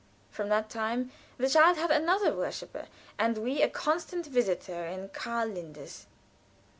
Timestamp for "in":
4.87-5.09